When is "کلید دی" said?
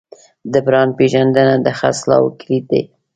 2.39-2.83